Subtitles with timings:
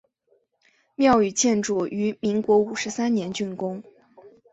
[0.95, 3.83] 庙宇建筑于民国五十三年竣工。